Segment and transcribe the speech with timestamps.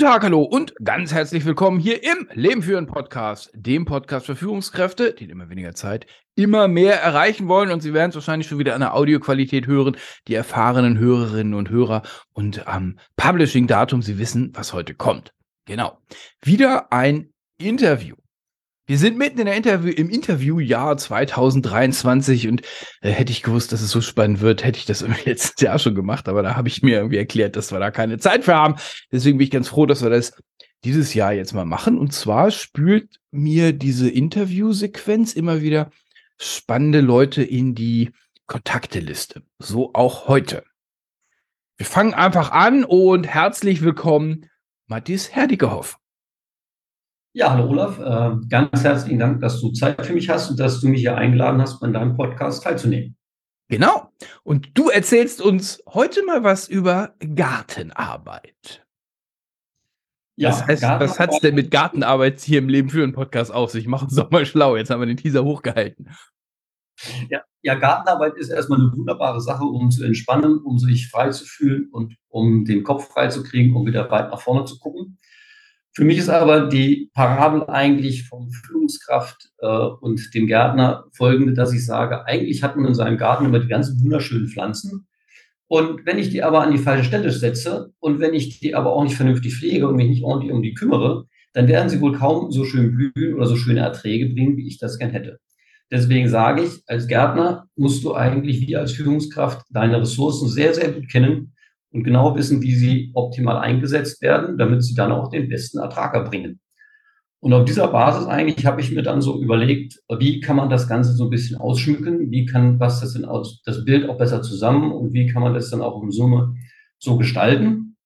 [0.00, 4.34] Guten Tag, hallo und ganz herzlich willkommen hier im Leben führen Podcast, dem Podcast für
[4.34, 8.48] Führungskräfte, die in immer weniger Zeit immer mehr erreichen wollen und Sie werden es wahrscheinlich
[8.48, 12.00] schon wieder an der Audioqualität hören, die erfahrenen Hörerinnen und Hörer
[12.32, 15.34] und am Publishing-Datum, Sie wissen, was heute kommt.
[15.66, 15.98] Genau.
[16.40, 18.16] Wieder ein Interview.
[18.90, 22.62] Wir sind mitten in der Interview, im Interviewjahr 2023 und
[23.02, 25.78] äh, hätte ich gewusst, dass es so spannend wird, hätte ich das im letzten Jahr
[25.78, 28.56] schon gemacht, aber da habe ich mir irgendwie erklärt, dass wir da keine Zeit für
[28.56, 28.74] haben.
[29.12, 30.32] Deswegen bin ich ganz froh, dass wir das
[30.82, 31.98] dieses Jahr jetzt mal machen.
[31.98, 35.92] Und zwar spült mir diese Interviewsequenz immer wieder
[36.36, 38.10] spannende Leute in die
[38.48, 39.44] Kontakteliste.
[39.60, 40.64] So auch heute.
[41.76, 44.46] Wir fangen einfach an und herzlich willkommen,
[44.88, 45.96] Matthias Herdigehoff.
[47.32, 47.98] Ja, hallo Olaf.
[48.00, 51.16] Äh, ganz herzlichen Dank, dass du Zeit für mich hast und dass du mich hier
[51.16, 53.16] eingeladen hast, an deinem Podcast teilzunehmen.
[53.68, 54.10] Genau.
[54.42, 58.84] Und du erzählst uns heute mal was über Gartenarbeit.
[60.36, 63.52] Ja, was, heißt, was hat es denn mit Gartenarbeit hier im Leben für einen Podcast
[63.52, 63.86] auf sich?
[63.86, 64.76] Mach uns doch mal schlau.
[64.76, 66.08] Jetzt haben wir den Teaser hochgehalten.
[67.28, 71.44] Ja, ja, Gartenarbeit ist erstmal eine wunderbare Sache, um zu entspannen, um sich frei zu
[71.44, 75.18] fühlen und um den Kopf frei zu kriegen, um wieder weit nach vorne zu gucken.
[75.92, 81.72] Für mich ist aber die Parabel eigentlich vom Führungskraft äh, und dem Gärtner folgende, dass
[81.72, 85.08] ich sage, eigentlich hat man in seinem Garten immer die ganzen wunderschönen Pflanzen.
[85.66, 88.92] Und wenn ich die aber an die falsche Stelle setze und wenn ich die aber
[88.92, 92.16] auch nicht vernünftig pflege und mich nicht ordentlich um die kümmere, dann werden sie wohl
[92.16, 95.38] kaum so schön blühen oder so schöne Erträge bringen, wie ich das gern hätte.
[95.90, 100.92] Deswegen sage ich, als Gärtner musst du eigentlich wie als Führungskraft deine Ressourcen sehr, sehr
[100.92, 101.52] gut kennen
[101.92, 106.14] und genau wissen, wie sie optimal eingesetzt werden, damit sie dann auch den besten Ertrag
[106.14, 106.60] erbringen.
[107.42, 110.86] Und auf dieser Basis eigentlich habe ich mir dann so überlegt, wie kann man das
[110.86, 114.42] Ganze so ein bisschen ausschmücken, wie kann was das denn aus, das Bild auch besser
[114.42, 116.54] zusammen und wie kann man das dann auch in Summe
[116.98, 117.96] so gestalten.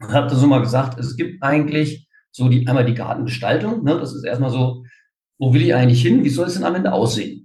[0.00, 3.98] Ich habe da so mal gesagt, es gibt eigentlich so die, einmal die Gartengestaltung, ne,
[3.98, 4.84] das ist erstmal so,
[5.38, 7.43] wo will ich eigentlich hin, wie soll es denn am Ende aussehen?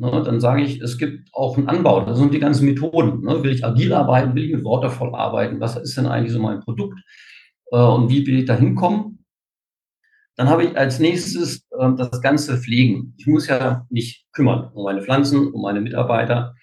[0.00, 2.00] Ne, dann sage ich, es gibt auch einen Anbau.
[2.06, 3.20] Das sind die ganzen Methoden.
[3.20, 3.42] Ne?
[3.42, 4.34] Will ich agil arbeiten?
[4.34, 5.60] Will ich mit Waterfall arbeiten?
[5.60, 6.98] Was ist denn eigentlich so mein Produkt?
[7.70, 9.26] Äh, und wie will ich da hinkommen?
[10.36, 13.12] Dann habe ich als nächstes äh, das ganze Pflegen.
[13.18, 16.54] Ich muss ja mich kümmern um meine Pflanzen, um meine Mitarbeiter.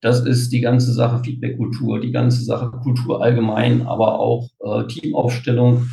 [0.00, 5.88] Das ist die ganze Sache Feedback-Kultur, die ganze Sache Kultur allgemein, aber auch äh, Teamaufstellung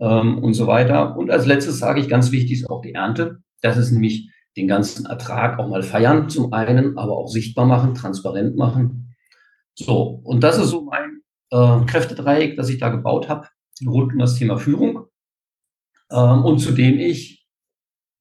[0.00, 1.16] ähm, und so weiter.
[1.16, 3.38] Und als letztes sage ich, ganz wichtig ist auch die Ernte.
[3.60, 7.94] Das ist nämlich den ganzen Ertrag auch mal feiern zum einen, aber auch sichtbar machen,
[7.94, 9.14] transparent machen.
[9.74, 11.20] So, und das ist so mein
[11.50, 13.48] äh, Kräftedreieck, das ich da gebaut habe,
[13.86, 15.06] rund um das Thema Führung.
[16.10, 17.46] Ähm, und zu dem ich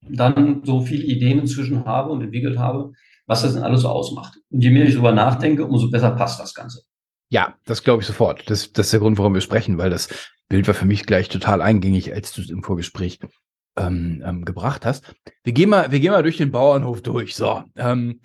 [0.01, 2.91] dann so viele Ideen inzwischen habe und entwickelt habe,
[3.25, 4.37] was das denn alles so ausmacht.
[4.49, 6.83] Und je mehr ich darüber nachdenke, umso besser passt das Ganze.
[7.29, 8.49] Ja, das glaube ich sofort.
[8.49, 10.07] Das, das ist der Grund, warum wir sprechen, weil das
[10.47, 13.19] Bild war für mich gleich total eingängig, als du es im Vorgespräch
[13.77, 15.13] ähm, ähm, gebracht hast.
[15.43, 17.35] Wir gehen, mal, wir gehen mal durch den Bauernhof durch.
[17.35, 18.19] So, ähm,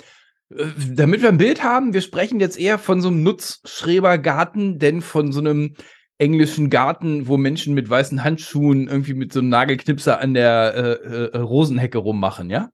[0.50, 5.02] äh, damit wir ein Bild haben, wir sprechen jetzt eher von so einem Nutzschrebergarten, denn
[5.02, 5.74] von so einem
[6.18, 11.14] englischen Garten, wo Menschen mit weißen Handschuhen irgendwie mit so einem Nagelknipser an der äh,
[11.14, 12.70] äh, Rosenhecke rummachen, ja?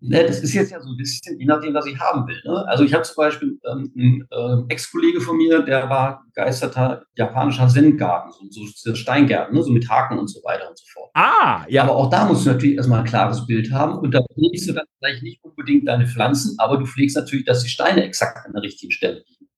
[0.00, 2.40] Ne, das ist jetzt ja so ein bisschen, je nachdem, was ich haben will.
[2.44, 2.64] Ne?
[2.68, 7.66] Also ich habe zum Beispiel ähm, einen äh, Ex-Kollege von mir, der war begeisterter japanischer
[7.66, 9.62] Zen-Garten, so, so Steingärten, ne?
[9.62, 11.10] so mit Haken und so weiter und so fort.
[11.14, 11.84] Ah, ja.
[11.84, 14.74] Aber auch da musst du natürlich erstmal ein klares Bild haben und da pflegst du
[14.74, 18.52] dann vielleicht nicht unbedingt deine Pflanzen, aber du pflegst natürlich, dass die Steine exakt an
[18.52, 19.50] der richtigen Stelle liegen.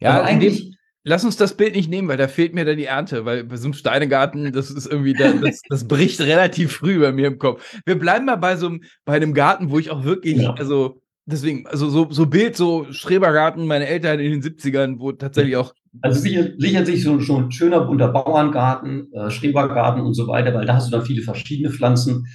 [0.00, 2.84] Ja, also eigentlich Lass uns das Bild nicht nehmen, weil da fehlt mir dann die
[2.84, 7.12] Ernte, weil bei so einem Steinegarten, das ist irgendwie, das, das bricht relativ früh bei
[7.12, 7.80] mir im Kopf.
[7.86, 10.54] Wir bleiben mal bei so einem, bei einem Garten, wo ich auch wirklich, ja.
[10.54, 15.56] also deswegen, also so, so Bild, so Schrebergarten, meine Eltern in den 70ern, wo tatsächlich
[15.56, 15.72] auch.
[16.00, 20.54] Also sicher, sichert sich so schon ein schöner bunter Bauerngarten, äh, Schrebergarten und so weiter,
[20.54, 22.26] weil da hast du dann viele verschiedene Pflanzen.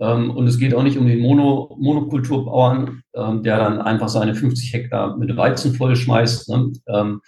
[0.00, 4.34] Ähm, und es geht auch nicht um den Mono, Monokulturbauern, ähm, der dann einfach seine
[4.34, 6.48] 50 Hektar mit Weizen vollschmeißt.
[6.50, 6.72] Ne?
[6.88, 7.20] Ähm,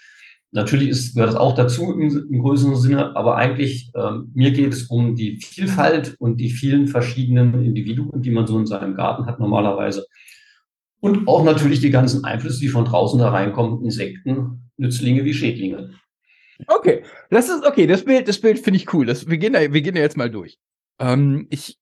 [0.53, 2.01] Natürlich ist, gehört das auch dazu im,
[2.31, 6.89] im größeren Sinne, aber eigentlich, ähm, mir geht es um die Vielfalt und die vielen
[6.89, 10.07] verschiedenen Individuen, die man so in seinem Garten hat normalerweise.
[11.01, 15.95] Und auch natürlich die ganzen Einflüsse, die von draußen da reinkommen, Insekten, Nützlinge wie Schädlinge.
[16.67, 17.87] Okay, das ist okay.
[17.87, 19.07] Das Bild, das Bild finde ich cool.
[19.07, 20.59] Das, wir gehen da, wir gehen da jetzt mal durch.
[20.99, 21.79] Ähm, ich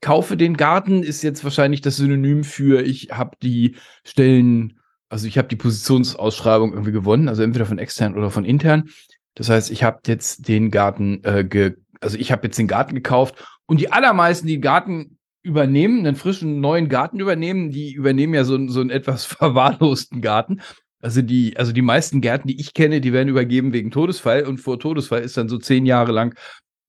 [0.00, 4.80] kaufe den Garten, ist jetzt wahrscheinlich das Synonym für, ich habe die Stellen,
[5.14, 8.90] also ich habe die Positionsausschreibung irgendwie gewonnen, also entweder von extern oder von intern.
[9.36, 12.96] Das heißt, ich habe jetzt den Garten, äh, ge also ich habe jetzt den Garten
[12.96, 18.34] gekauft und die allermeisten, die den Garten übernehmen, einen frischen neuen Garten übernehmen, die übernehmen
[18.34, 20.62] ja so, so einen etwas verwahrlosten Garten.
[21.00, 24.58] Also die, also die meisten Gärten, die ich kenne, die werden übergeben wegen Todesfall und
[24.58, 26.34] vor Todesfall ist dann so zehn Jahre lang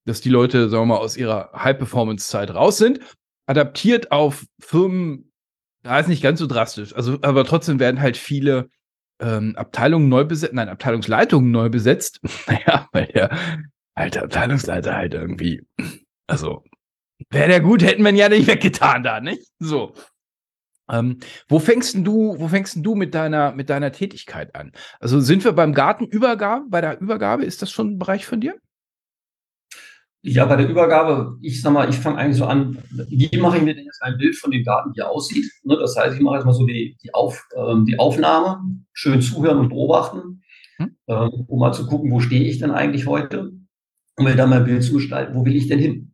[0.05, 2.99] dass die Leute, sagen wir mal, aus ihrer High-Performance-Zeit raus sind.
[3.47, 5.24] Adaptiert auf Firmen,
[5.85, 6.95] da ist nicht ganz so drastisch.
[6.95, 8.69] Also, aber trotzdem werden halt viele
[9.19, 12.19] ähm, Abteilungen neu besetzt, nein, Abteilungsleitungen neu besetzt.
[12.47, 13.37] naja, weil der
[13.93, 15.61] alte Abteilungsleiter halt irgendwie,
[16.25, 16.63] also,
[17.29, 19.43] wäre der gut, hätten wir ihn ja nicht weggetan da, nicht?
[19.59, 19.93] So.
[20.89, 24.71] Ähm, wo fängst du, wo fängst du mit deiner, mit deiner Tätigkeit an?
[24.99, 28.55] Also sind wir beim Gartenübergabe, bei der Übergabe, ist das schon ein Bereich von dir?
[30.27, 32.79] Ja, bei der Übergabe, ich sag mal, ich fange eigentlich so an,
[33.09, 35.45] wie mache ich mir denn jetzt ein Bild von dem Garten, wie er aussieht?
[35.63, 38.59] Ne, das heißt, ich mache jetzt mal so die, die, Auf, ähm, die Aufnahme,
[38.91, 40.41] schön zuhören und beobachten,
[40.77, 40.95] hm?
[41.07, 43.51] ähm, um mal zu gucken, wo stehe ich denn eigentlich heute?
[44.17, 46.13] Um mir dann mein Bild zu gestalten, wo will ich denn hin?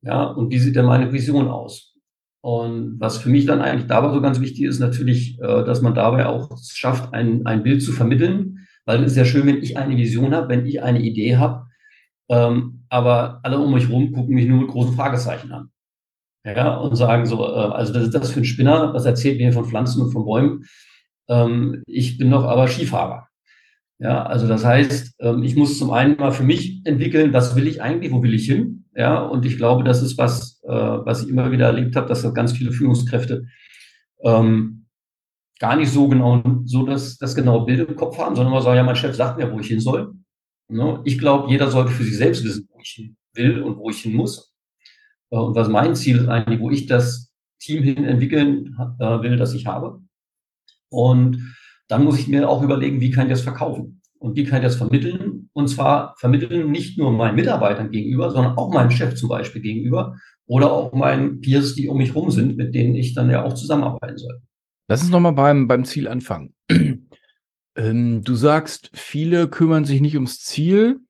[0.00, 1.94] Ja, und wie sieht denn meine Vision aus?
[2.40, 5.94] Und was für mich dann eigentlich dabei so ganz wichtig ist, natürlich, äh, dass man
[5.94, 9.76] dabei auch schafft, ein, ein Bild zu vermitteln, weil es ist ja schön, wenn ich
[9.76, 11.66] eine Vision habe, wenn ich eine Idee habe,
[12.30, 15.70] ähm, aber alle um mich rum gucken mich nur mit großen Fragezeichen an.
[16.46, 19.52] Ja, und sagen so, äh, also das ist das für ein Spinner, was erzählt mir
[19.52, 20.64] von Pflanzen und von Bäumen.
[21.28, 23.26] Ähm, ich bin doch aber Skifahrer.
[23.98, 27.66] Ja, also das heißt, ähm, ich muss zum einen mal für mich entwickeln, was will
[27.66, 28.84] ich eigentlich, wo will ich hin?
[28.94, 32.22] Ja, und ich glaube, das ist was, äh, was ich immer wieder erlebt habe, dass
[32.22, 33.46] das ganz viele Führungskräfte
[34.22, 34.86] ähm,
[35.58, 38.76] gar nicht so genau, so das, das genaue Bild im Kopf haben, sondern immer sagen,
[38.76, 40.14] ja, mein Chef sagt mir, wo ich hin soll.
[40.68, 41.00] Ne?
[41.04, 43.98] Ich glaube, jeder sollte für sich selbst wissen, wo ich hin will und wo ich
[43.98, 44.52] hin muss.
[45.30, 49.36] Äh, und was mein Ziel ist eigentlich, wo ich das Team hin entwickeln äh, will,
[49.36, 50.00] das ich habe.
[50.90, 51.54] Und
[51.88, 54.00] dann muss ich mir auch überlegen, wie kann ich das verkaufen?
[54.18, 55.50] Und wie kann ich das vermitteln?
[55.52, 60.16] Und zwar vermitteln nicht nur meinen Mitarbeitern gegenüber, sondern auch meinem Chef zum Beispiel gegenüber
[60.46, 63.54] oder auch meinen Peers, die um mich rum sind, mit denen ich dann ja auch
[63.54, 64.40] zusammenarbeiten soll.
[64.88, 66.54] Lass uns nochmal beim, beim Ziel anfangen.
[67.76, 71.00] Ähm, du sagst, viele kümmern sich nicht ums Ziel,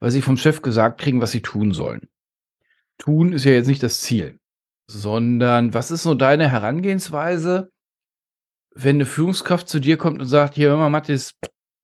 [0.00, 2.08] weil sie vom Chef gesagt kriegen, was sie tun sollen.
[2.98, 4.38] Tun ist ja jetzt nicht das Ziel,
[4.86, 7.70] sondern was ist so deine Herangehensweise,
[8.74, 11.34] wenn eine Führungskraft zu dir kommt und sagt, hier, hör mal, Mathis,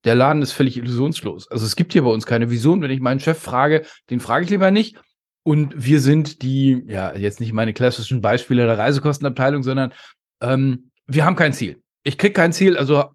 [0.05, 1.51] der Laden ist völlig illusionslos.
[1.51, 2.81] Also es gibt hier bei uns keine Vision.
[2.81, 4.97] Wenn ich meinen Chef frage, den frage ich lieber nicht.
[5.43, 9.93] Und wir sind die, ja, jetzt nicht meine klassischen Beispiele der Reisekostenabteilung, sondern
[10.41, 11.83] ähm, wir haben kein Ziel.
[12.05, 13.07] Ich krieg kein Ziel, also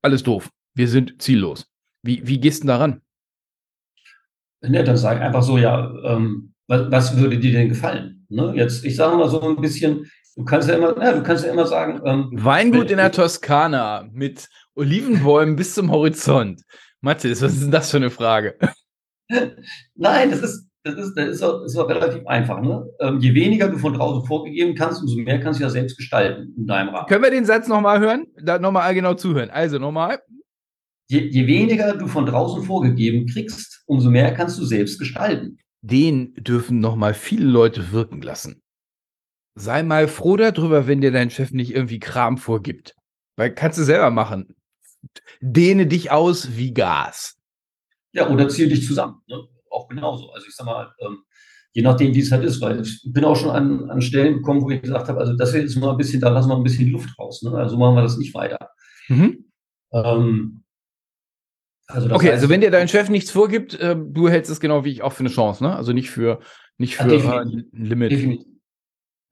[0.00, 1.66] alles doof wir sind ziellos.
[2.02, 3.02] Wie, wie gehst du daran?
[4.62, 8.24] Ne, dann sag einfach so, ja, ähm, was, was, würde dir denn gefallen?
[8.28, 8.52] Ne?
[8.54, 11.52] Jetzt, ich sage mal so ein bisschen, du kannst ja immer, ja, du kannst ja
[11.52, 12.00] immer sagen.
[12.04, 16.62] Ähm, Weingut in der Toskana mit Olivenbäumen bis zum Horizont.
[17.00, 18.56] Mathis, was ist denn das für eine Frage?
[19.94, 22.60] Nein, das ist, das ist, das ist, auch, das ist auch relativ einfach.
[22.60, 22.88] Ne?
[23.00, 26.54] Ähm, je weniger du von draußen vorgegeben kannst, umso mehr kannst du ja selbst gestalten
[26.56, 27.08] in deinem Rahmen.
[27.08, 28.26] Können wir den Satz nochmal hören?
[28.42, 29.50] Da nochmal genau zuhören.
[29.50, 30.20] Also nochmal
[31.08, 35.58] je, je weniger du von draußen vorgegeben kriegst, umso mehr kannst du selbst gestalten.
[35.80, 38.62] Den dürfen noch mal viele Leute wirken lassen.
[39.54, 42.94] Sei mal froh darüber, wenn dir dein Chef nicht irgendwie Kram vorgibt.
[43.36, 44.54] Weil kannst du selber machen.
[45.40, 47.36] Dehne dich aus wie Gas.
[48.12, 49.20] Ja, oder zieh dich zusammen.
[49.28, 49.36] Ne?
[49.70, 50.30] Auch genauso.
[50.30, 51.18] Also ich sag mal, ähm,
[51.72, 54.62] je nachdem, wie es halt ist, weil ich bin auch schon an, an Stellen gekommen,
[54.62, 56.90] wo ich gesagt habe, also das ist mal ein bisschen, da lassen wir ein bisschen
[56.90, 57.42] Luft raus.
[57.42, 57.52] Ne?
[57.52, 58.70] Also machen wir das nicht weiter.
[59.08, 59.44] Mhm.
[59.92, 60.64] Ähm,
[61.88, 64.92] also okay, also wenn dir dein Chef nichts vorgibt, äh, du hältst es genau wie
[64.92, 65.74] ich auch für eine Chance, ne?
[65.74, 66.40] Also nicht für,
[66.76, 68.12] nicht für ja, ein Limit.
[68.12, 68.46] Definitiv.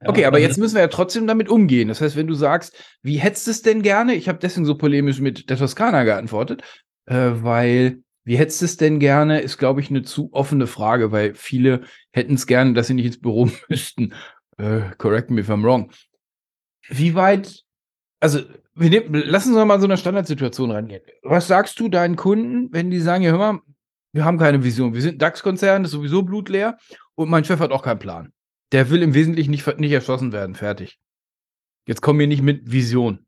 [0.03, 1.89] Ja, okay, aber also jetzt müssen wir ja trotzdem damit umgehen.
[1.89, 4.15] Das heißt, wenn du sagst, wie hättest du es denn gerne?
[4.15, 6.63] Ich habe deswegen so polemisch mit der Toskana geantwortet,
[7.07, 11.13] äh, weil wie hättest du es denn gerne, ist, glaube ich, eine zu offene Frage,
[11.13, 11.83] weil viele
[12.13, 14.15] hätten es gerne, dass sie nicht ins Büro müssten.
[14.59, 15.93] Äh, correct me if I'm wrong.
[16.89, 17.63] Wie weit,
[18.21, 18.41] also
[18.75, 21.03] wir nehmen, lassen uns mal so eine Standardsituation rangehen.
[21.23, 23.61] Was sagst du deinen Kunden, wenn die sagen, ja, hör mal,
[24.13, 26.79] wir haben keine Vision, wir sind DAX-Konzern, das ist sowieso blutleer
[27.15, 28.33] und mein Chef hat auch keinen Plan.
[28.73, 30.99] Der will im Wesentlichen nicht, nicht erschossen werden, fertig.
[31.87, 33.27] Jetzt kommen wir nicht mit Vision.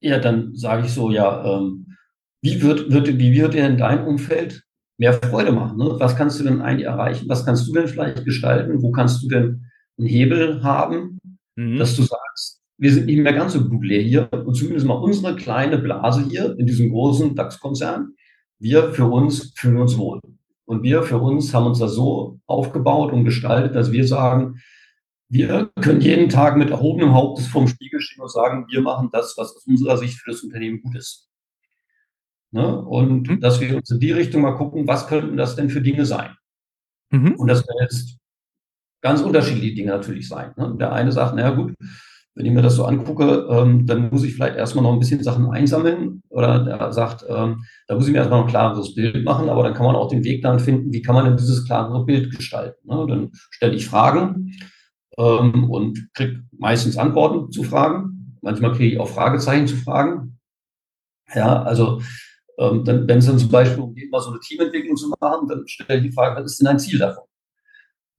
[0.00, 1.96] Ja, dann sage ich so, ja, ähm,
[2.42, 4.64] wie wird, wird, wie wird dir in deinem Umfeld
[4.98, 5.78] mehr Freude machen?
[5.78, 5.96] Ne?
[5.98, 7.28] Was kannst du denn eigentlich erreichen?
[7.28, 8.82] Was kannst du denn vielleicht gestalten?
[8.82, 9.66] Wo kannst du denn
[9.98, 11.20] einen Hebel haben,
[11.56, 11.78] mhm.
[11.78, 15.36] dass du sagst, wir sind nicht mehr ganz so blutleer hier und zumindest mal unsere
[15.36, 18.14] kleine Blase hier in diesem großen DAX-Konzern,
[18.58, 20.20] wir für uns fühlen uns wohl.
[20.66, 24.60] Und wir für uns haben uns das so aufgebaut und gestaltet, dass wir sagen,
[25.28, 29.34] wir können jeden Tag mit erhobenem Hauptes vorm Spiegel stehen und sagen, wir machen das,
[29.36, 31.28] was aus unserer Sicht für das Unternehmen gut ist.
[32.52, 32.80] Ne?
[32.82, 33.40] Und mhm.
[33.40, 36.36] dass wir uns in die Richtung mal gucken, was könnten das denn für Dinge sein?
[37.10, 37.34] Mhm.
[37.34, 38.16] Und das können jetzt
[39.02, 40.52] ganz unterschiedliche Dinge natürlich sein.
[40.56, 40.76] Ne?
[40.78, 41.74] Der eine sagt, naja gut,
[42.34, 45.22] wenn ich mir das so angucke, ähm, dann muss ich vielleicht erstmal noch ein bisschen
[45.22, 46.22] Sachen einsammeln.
[46.30, 49.74] Oder der sagt, ähm, da muss ich mir erstmal ein klareres Bild machen, aber dann
[49.74, 52.88] kann man auch den Weg dann finden, wie kann man denn dieses klarere Bild gestalten.
[52.88, 53.06] Ne?
[53.08, 54.52] Dann stelle ich Fragen
[55.16, 58.36] ähm, und kriege meistens Antworten zu Fragen.
[58.42, 60.38] Manchmal kriege ich auch Fragezeichen zu Fragen.
[61.34, 62.02] Ja, also
[62.58, 65.48] ähm, dann, wenn es dann zum Beispiel um geht, mal so eine Teamentwicklung zu machen,
[65.48, 67.24] dann stelle ich die Frage, was ist denn ein Ziel davon?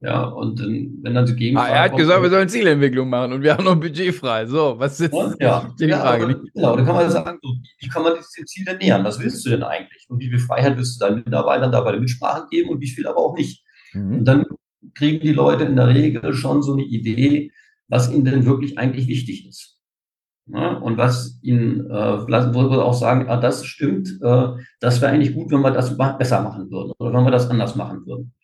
[0.05, 1.71] Ja, und dann, wenn dann die Gegenfrage.
[1.71, 4.45] Ah, er hat gesagt, wir sollen Zielentwicklung machen und wir haben noch ein Budget frei.
[4.45, 6.24] So, was ist ja, ja, die ja, Frage?
[6.25, 9.03] Aber, genau, dann kann man sagen, so, wie kann man dem Ziel denn nähern?
[9.03, 10.05] Was willst du denn eigentlich?
[10.07, 12.88] Und wie viel Freiheit willst du deinen Mitarbeitern da bei der Mitsprache geben und wie
[12.88, 13.63] viel aber auch nicht?
[13.93, 14.19] Mhm.
[14.19, 14.45] Und dann
[14.93, 17.51] kriegen die Leute in der Regel schon so eine Idee,
[17.88, 19.79] was ihnen denn wirklich eigentlich wichtig ist.
[20.47, 24.47] Ja, und was ihnen, äh, wo wir auch sagen, ah, das stimmt, äh,
[24.79, 27.75] das wäre eigentlich gut, wenn wir das besser machen würden oder wenn wir das anders
[27.75, 28.35] machen würden.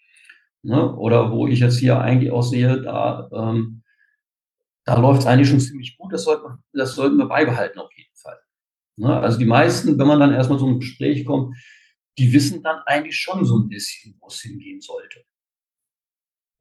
[0.63, 0.95] Ne?
[0.95, 3.83] Oder wo ich jetzt hier eigentlich auch sehe, da, ähm,
[4.85, 8.15] da läuft es eigentlich schon ziemlich gut, das, sollte, das sollten wir beibehalten auf jeden
[8.15, 8.39] Fall.
[8.97, 9.19] Ne?
[9.19, 11.55] Also die meisten, wenn man dann erstmal so ein Gespräch kommt,
[12.17, 15.23] die wissen dann eigentlich schon so ein bisschen, wo es hingehen sollte.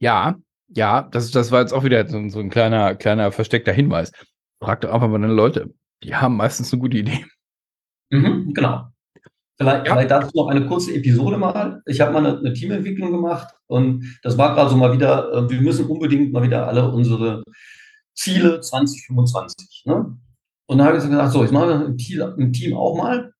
[0.00, 0.38] Ja,
[0.68, 4.12] ja, das, das war jetzt auch wieder so, so ein kleiner, kleiner versteckter Hinweis.
[4.62, 5.74] Frag doch einfach mal deine Leute.
[6.02, 7.26] Die haben meistens eine gute Idee.
[8.10, 8.88] Mhm, genau.
[9.60, 9.92] Vielleicht, ja.
[9.92, 11.82] vielleicht dazu noch eine kurze Episode mal.
[11.84, 15.50] Ich habe mal eine, eine, Teamentwicklung gemacht und das war gerade so mal wieder, äh,
[15.50, 17.42] wir müssen unbedingt mal wieder alle unsere
[18.14, 19.82] Ziele 2025.
[19.84, 20.18] Ne?
[20.64, 23.34] Und da habe ich gesagt, so, machen wir im Team, im Team auch mal.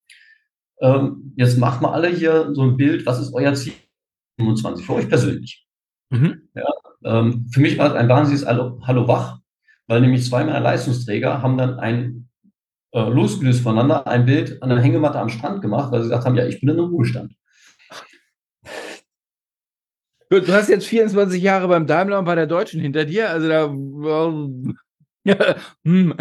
[0.83, 3.73] Ähm, jetzt macht mal alle hier so ein Bild, was ist euer Ziel
[4.39, 5.67] 25 für euch persönlich?
[6.11, 6.51] Mhm.
[6.55, 6.69] Ja,
[7.03, 9.39] ähm, für mich war es ein wahnsinniges Hallo, Hallo Wach,
[9.87, 12.30] weil nämlich zwei meiner Leistungsträger haben dann ein
[12.93, 16.37] äh, losgelöst voneinander ein Bild an der Hängematte am Strand gemacht, weil sie gesagt haben,
[16.37, 17.35] ja, ich bin in einem Ruhestand.
[20.31, 23.49] Gut, du hast jetzt 24 Jahre beim Daimler und bei der Deutschen hinter dir, also
[23.49, 23.75] da.
[25.23, 26.15] Ja, hm.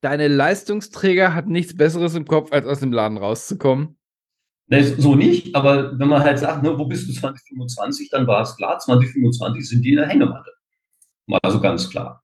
[0.00, 3.98] Deine Leistungsträger hat nichts Besseres im Kopf, als aus dem Laden rauszukommen.
[4.68, 8.42] Ne, so nicht, aber wenn man halt sagt, ne, wo bist du 2025, dann war
[8.42, 10.52] es klar, 2025 sind die in der Hängematte.
[11.26, 12.22] Mal so ganz klar.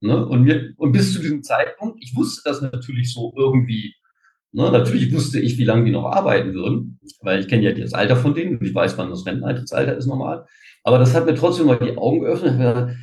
[0.00, 0.26] Ne?
[0.26, 3.94] Und, mir, und bis zu diesem Zeitpunkt, ich wusste das natürlich so irgendwie,
[4.52, 4.70] ne?
[4.70, 8.16] natürlich wusste ich, wie lange die noch arbeiten würden, weil ich kenne ja das Alter
[8.16, 10.46] von denen und ich weiß, wann das Renteneintrittsalter ist normal.
[10.82, 12.58] Aber das hat mir trotzdem mal die Augen geöffnet.
[12.58, 12.96] Gedacht,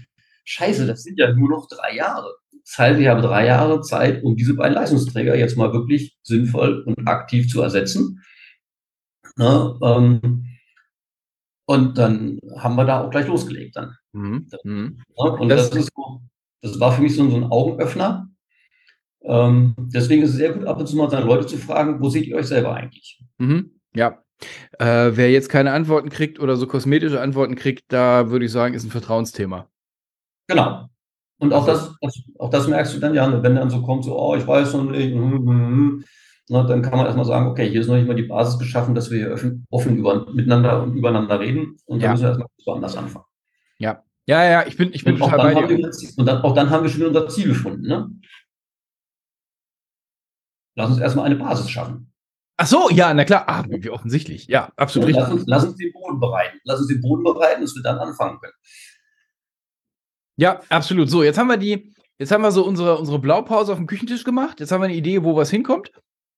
[0.43, 2.33] Scheiße, das sind ja nur noch drei Jahre.
[2.63, 6.83] Das heißt, ich habe drei Jahre Zeit, um diese beiden Leistungsträger jetzt mal wirklich sinnvoll
[6.85, 8.23] und aktiv zu ersetzen.
[9.37, 9.77] Ne?
[9.81, 10.45] Ähm,
[11.65, 13.95] und dann haben wir da auch gleich losgelegt dann.
[14.13, 14.47] Mhm.
[14.63, 15.03] mhm.
[15.17, 16.21] Ja, und das, das, ist so,
[16.61, 18.29] das war für mich so, so ein Augenöffner.
[19.23, 22.09] Ähm, deswegen ist es sehr gut, ab und zu mal seine Leute zu fragen, wo
[22.09, 23.19] seht ihr euch selber eigentlich?
[23.37, 23.71] Mhm.
[23.95, 24.23] Ja.
[24.79, 28.73] Äh, wer jetzt keine Antworten kriegt oder so kosmetische Antworten kriegt, da würde ich sagen,
[28.73, 29.67] ist ein Vertrauensthema.
[30.47, 30.87] Genau.
[31.37, 34.17] Und auch das, das, auch das merkst du dann ja, wenn dann so kommt, so,
[34.17, 36.03] oh, ich weiß noch nicht, mm, mm, mm,
[36.49, 38.93] na, dann kann man erstmal sagen, okay, hier ist noch nicht mal die Basis geschaffen,
[38.93, 41.77] dass wir hier offen, offen über, miteinander und übereinander reden.
[41.85, 42.11] Und dann ja.
[42.11, 43.25] müssen wir erstmal woanders anfangen.
[43.77, 44.03] Ja.
[44.31, 45.91] Ja, ja, ich bin, ich bin total bei dir.
[46.15, 47.85] Und dann, auch dann haben wir schon unser Ziel gefunden.
[47.85, 48.09] Ne?
[50.77, 52.13] Lass uns erstmal eine Basis schaffen.
[52.55, 53.43] Ach so, ja, na klar.
[53.47, 54.47] Ah, wie offensichtlich.
[54.47, 56.59] Ja, absolut ja, lass, uns, lass uns den Boden bereiten.
[56.63, 58.53] Lass uns den Boden bereiten, dass wir dann anfangen können.
[60.37, 61.09] Ja, absolut.
[61.09, 64.23] So, jetzt haben wir die, jetzt haben wir so unsere, unsere Blaupause auf dem Küchentisch
[64.23, 64.61] gemacht.
[64.61, 65.91] Jetzt haben wir eine Idee, wo was hinkommt.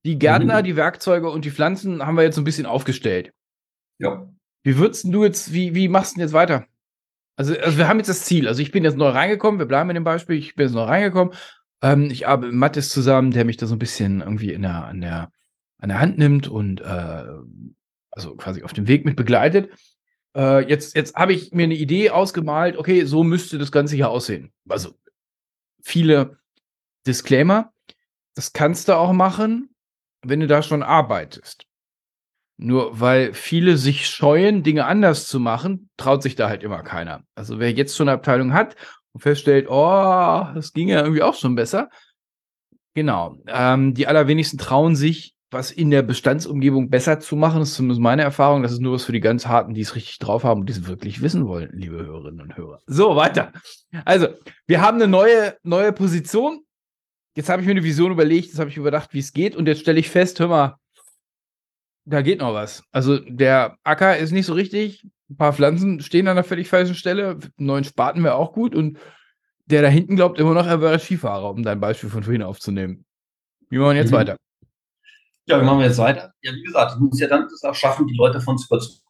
[0.04, 0.64] Die Gärtner, mhm.
[0.64, 3.34] die Werkzeuge und die Pflanzen haben wir jetzt so ein bisschen aufgestellt.
[4.00, 4.28] Ja.
[4.64, 6.66] Wie würdest du jetzt, wie, wie machst du denn jetzt weiter?
[7.36, 8.48] Also, also, wir haben jetzt das Ziel.
[8.48, 10.84] Also ich bin jetzt neu reingekommen, wir bleiben in dem Beispiel, ich bin jetzt neu
[10.84, 11.34] reingekommen.
[11.82, 14.86] Ähm, ich arbeite mit Mattes zusammen, der mich da so ein bisschen irgendwie in der,
[14.86, 15.32] an, der,
[15.80, 17.26] an der Hand nimmt und äh,
[18.12, 19.70] also quasi auf dem Weg mit begleitet.
[20.36, 24.10] Äh, jetzt jetzt habe ich mir eine Idee ausgemalt, okay, so müsste das Ganze hier
[24.10, 24.52] aussehen.
[24.70, 24.94] Also
[25.82, 26.38] viele
[27.06, 27.74] Disclaimer.
[28.36, 29.76] Das kannst du auch machen,
[30.24, 31.66] wenn du da schon arbeitest.
[32.58, 37.24] Nur weil viele sich scheuen, Dinge anders zu machen, traut sich da halt immer keiner.
[37.36, 38.76] Also wer jetzt schon eine Abteilung hat
[39.12, 41.90] und feststellt, oh, das ging ja irgendwie auch schon besser.
[42.94, 43.36] Genau.
[43.48, 47.60] Ähm, die allerwenigsten trauen sich, was in der Bestandsumgebung besser zu machen.
[47.60, 48.62] Das ist zumindest meine Erfahrung.
[48.62, 50.74] Das ist nur was für die ganz Harten, die es richtig drauf haben und die
[50.74, 52.80] es wirklich wissen wollen, liebe Hörerinnen und Hörer.
[52.86, 53.52] So, weiter.
[54.06, 54.28] Also,
[54.68, 56.64] wir haben eine neue, neue Position
[57.36, 59.68] jetzt habe ich mir eine Vision überlegt, jetzt habe ich überdacht, wie es geht und
[59.68, 60.78] jetzt stelle ich fest, hör mal,
[62.06, 62.84] da geht noch was.
[62.92, 65.06] Also der Acker ist nicht so richtig.
[65.30, 67.32] Ein paar Pflanzen stehen an der völlig falschen Stelle.
[67.32, 68.76] Einen neuen Spaten wäre auch gut.
[68.76, 68.98] Und
[69.66, 73.06] der da hinten glaubt immer noch, er wäre Skifahrer, um dein Beispiel von vorhin aufzunehmen.
[73.70, 74.18] Wie machen wir jetzt mhm.
[74.18, 74.38] weiter?
[75.46, 76.34] Ja, wie machen wir jetzt weiter?
[76.42, 79.02] Ja, wie gesagt, ich muss ja dann das auch schaffen, die Leute davon zu überzeugen.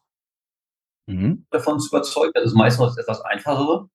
[1.06, 1.46] Mhm.
[1.50, 2.32] Davon zu überzeugen.
[2.34, 3.88] Das ist meistens etwas einfachere.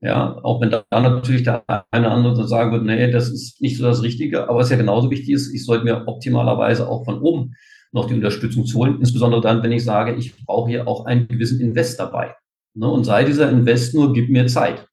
[0.00, 3.78] Ja, auch wenn da natürlich der eine oder andere sagen wird, nee, das ist nicht
[3.78, 7.22] so das Richtige, aber was ja genauso wichtig ist, ich sollte mir optimalerweise auch von
[7.22, 7.54] oben
[7.94, 11.28] noch die Unterstützung zu holen, insbesondere dann, wenn ich sage, ich brauche hier auch einen
[11.28, 12.34] gewissen Invest dabei.
[12.74, 12.90] Ne?
[12.90, 14.88] Und sei dieser Invest nur, gib mir Zeit.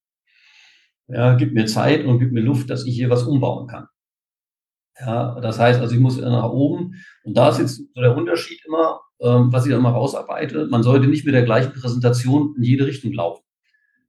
[1.08, 3.88] Ja, gib mir Zeit und gib mir Luft, dass ich hier was umbauen kann.
[5.00, 6.93] Ja, das heißt also, ich muss nach oben.
[7.24, 10.67] Und da ist jetzt so der Unterschied immer, ähm, was ich da immer rausarbeite.
[10.67, 13.43] Man sollte nicht mit der gleichen Präsentation in jede Richtung laufen.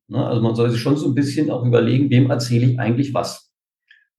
[0.09, 0.25] Ne?
[0.25, 3.51] Also man sollte sich schon so ein bisschen auch überlegen, wem erzähle ich eigentlich was.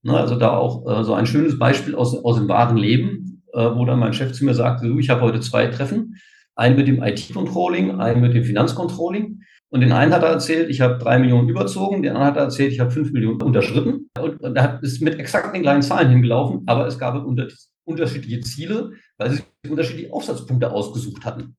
[0.01, 0.17] Ne?
[0.17, 3.99] Also da auch äh, so ein schönes Beispiel aus, aus dem wahren Leben, wo dann
[3.99, 6.19] mein Chef zu mir sagte, du, ich habe heute zwei Treffen.
[6.55, 9.41] Einen mit dem IT-Controlling, einen mit dem Finanzcontrolling.
[9.69, 12.43] Und den einen hat er erzählt, ich habe drei Millionen überzogen, den anderen hat er
[12.43, 14.09] erzählt, ich habe fünf Millionen unterschritten.
[14.19, 17.47] Und, und er ist mit exakt den gleichen Zahlen hingelaufen, aber es gab unter,
[17.83, 21.55] unterschiedliche Ziele, weil sie unterschiedliche Aufsatzpunkte ausgesucht hatten.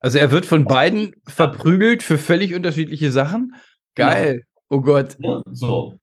[0.00, 3.54] Also er wird von beiden verprügelt für völlig unterschiedliche Sachen.
[3.94, 4.42] Geil.
[4.42, 4.60] Ja.
[4.70, 5.16] Oh Gott.
[5.18, 5.98] Ja, so.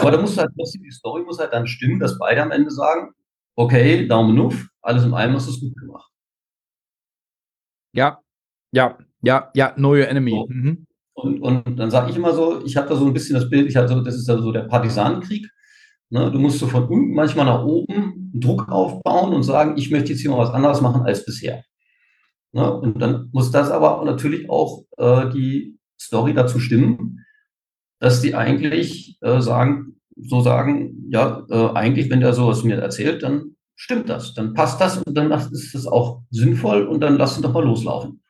[0.00, 3.12] Aber da muss halt die Story muss halt dann stimmen, dass beide am Ende sagen,
[3.58, 6.08] okay, Daumen auf, alles in allem hast du es gut gemacht.
[7.92, 8.20] Ja,
[8.72, 10.30] ja, ja, ja, know your enemy.
[10.30, 10.46] So.
[10.48, 10.86] Mhm.
[11.14, 13.68] Und, und dann sage ich immer so, ich habe da so ein bisschen das Bild,
[13.68, 15.48] ich hatte, das ist ja so der Partisanenkrieg.
[16.10, 16.30] Ne?
[16.30, 20.20] Du musst so von unten manchmal nach oben Druck aufbauen und sagen, ich möchte jetzt
[20.20, 21.64] hier mal was anderes machen als bisher.
[22.52, 22.72] Ne?
[22.72, 27.24] Und dann muss das aber natürlich auch äh, die Story dazu stimmen,
[27.98, 33.22] dass die eigentlich äh, sagen, so sagen, ja, äh, eigentlich, wenn der sowas mir erzählt,
[33.22, 37.38] dann stimmt das, dann passt das und dann ist das auch sinnvoll und dann lass
[37.38, 38.22] ihn doch mal loslaufen.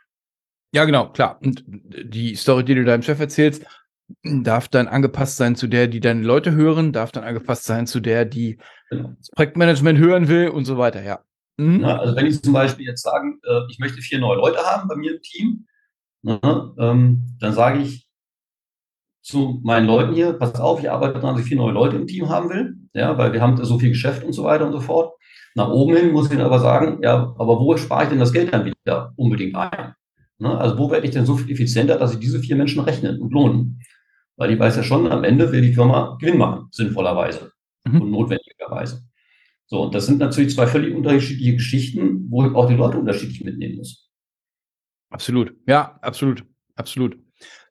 [0.74, 1.38] Ja, genau, klar.
[1.42, 3.64] Und die Story, die du deinem Chef erzählst,
[4.22, 8.00] darf dann angepasst sein zu der, die deine Leute hören, darf dann angepasst sein zu
[8.00, 8.58] der, die
[8.90, 9.14] genau.
[9.18, 11.20] das Projektmanagement hören will und so weiter, ja.
[11.56, 11.80] Mhm.
[11.80, 14.88] Na, also wenn ich zum Beispiel jetzt sage, äh, ich möchte vier neue Leute haben
[14.88, 15.66] bei mir im Team,
[16.22, 18.07] na, ne, ähm, dann sage ich
[19.28, 22.06] zu meinen Leuten hier, pass auf, ich arbeite daran, dass ich vier neue Leute im
[22.06, 24.80] Team haben will, ja, weil wir haben so viel Geschäft und so weiter und so
[24.80, 25.12] fort.
[25.54, 28.32] Nach oben hin muss ich dann aber sagen, ja, aber wo spare ich denn das
[28.32, 29.92] Geld dann wieder unbedingt ein?
[30.38, 30.56] Ne?
[30.56, 33.30] Also wo werde ich denn so viel effizienter, dass ich diese vier Menschen rechnen und
[33.30, 33.82] lohnen?
[34.36, 37.52] Weil ich weiß ja schon, am Ende will die Firma Gewinn machen, sinnvollerweise
[37.84, 38.00] mhm.
[38.00, 39.02] und notwendigerweise.
[39.66, 43.44] So, und das sind natürlich zwei völlig unterschiedliche Geschichten, wo ich auch die Leute unterschiedlich
[43.44, 44.08] mitnehmen muss.
[45.10, 45.54] Absolut.
[45.66, 46.44] Ja, absolut.
[46.76, 47.18] Absolut.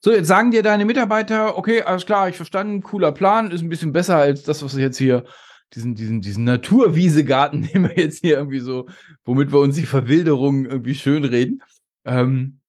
[0.01, 3.69] So, jetzt sagen dir deine Mitarbeiter, okay, alles klar, ich verstanden, cooler Plan, ist ein
[3.69, 5.25] bisschen besser als das, was ich jetzt hier,
[5.73, 8.87] diesen, diesen, diesen Naturwiesegarten, den wir jetzt hier irgendwie so,
[9.25, 11.63] womit wir uns die Verwilderung irgendwie schön reden.
[12.05, 12.59] Ähm,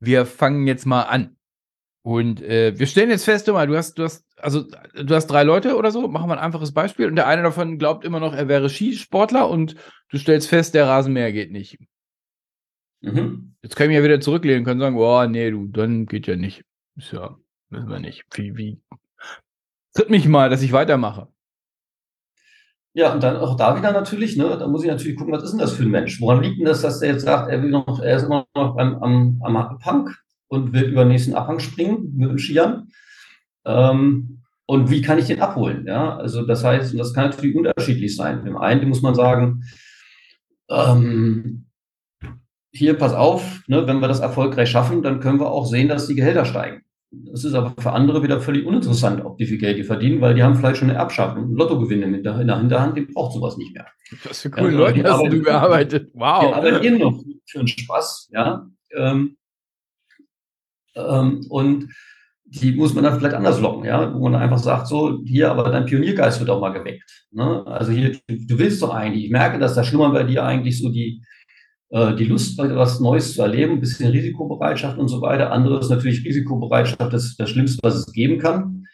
[0.00, 1.36] wir fangen jetzt mal an.
[2.02, 5.42] Und äh, wir stellen jetzt fest, mal, du hast, du hast, also du hast drei
[5.42, 7.06] Leute oder so, machen wir ein einfaches Beispiel.
[7.06, 9.74] Und der eine davon glaubt immer noch, er wäre Skisportler und
[10.08, 11.76] du stellst fest, der Rasenmäher geht nicht.
[13.00, 13.54] Mhm.
[13.62, 16.26] Jetzt kann ich mich ja wieder zurücklehnen und kann sagen, oh, nee, du, dann geht
[16.26, 16.64] ja nicht.
[17.12, 17.36] Ja,
[17.70, 18.24] müssen wir nicht.
[18.34, 18.80] Wie, wie?
[19.94, 21.28] Tritt mich mal, dass ich weitermache.
[22.94, 25.52] Ja, und dann auch da wieder natürlich, ne, da muss ich natürlich gucken, was ist
[25.52, 26.20] denn das für ein Mensch?
[26.20, 28.74] Woran liegt denn das, dass der jetzt sagt, er will noch, er ist immer noch
[28.74, 30.10] beim, am, am Abhang
[30.48, 32.88] und will über den nächsten Abhang springen mit dem Skiern?
[33.64, 35.86] Ähm, und wie kann ich den abholen?
[35.86, 38.44] Ja, also das heißt, und das kann natürlich unterschiedlich sein.
[38.46, 39.62] Im einen muss man sagen,
[40.68, 41.66] ähm,
[42.72, 46.06] hier, pass auf, ne, wenn wir das erfolgreich schaffen, dann können wir auch sehen, dass
[46.06, 46.82] die Gehälter steigen.
[47.10, 50.34] Das ist aber für andere wieder völlig uninteressant, ob die viel Geld die verdienen, weil
[50.34, 53.72] die haben vielleicht schon eine Erbschaft und Lottogewinne in der, Hinterhand, die braucht sowas nicht
[53.74, 53.86] mehr.
[54.24, 56.10] Was für coole ja, Leute hast arbeiten, du gearbeitet.
[56.12, 56.40] Wow.
[56.40, 58.66] Die arbeiten noch für einen Spaß, ja.
[58.94, 59.36] Ähm,
[60.96, 61.88] ähm, und
[62.44, 65.70] die muss man dann vielleicht anders locken, ja, wo man einfach sagt, so, hier, aber
[65.70, 67.26] dein Pioniergeist wird auch mal geweckt.
[67.30, 67.66] Ne?
[67.66, 70.78] Also hier, du, du willst doch eigentlich, ich merke, dass da schlimmer bei dir eigentlich
[70.78, 71.22] so die,
[71.90, 75.52] die Lust, etwas Neues zu erleben, ein bisschen Risikobereitschaft und so weiter.
[75.52, 78.84] Anderes natürlich Risikobereitschaft, das ist das Schlimmste, was es geben kann.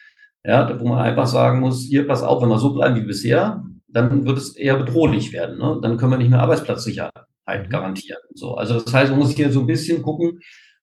[0.47, 3.65] Ja, wo man einfach sagen muss, hier, pass auf, wenn wir so bleiben wie bisher,
[3.89, 5.59] dann wird es eher bedrohlich werden.
[5.59, 5.79] Ne?
[5.81, 7.13] Dann können wir nicht mehr Arbeitsplatzsicherheit
[7.47, 7.69] mhm.
[7.71, 8.21] garantieren.
[8.35, 10.41] So, also das heißt, man muss hier so ein bisschen gucken,